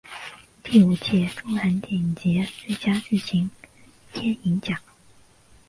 [0.63, 3.51] 第五届中韩电影节最佳剧情
[4.11, 4.79] 片银奖。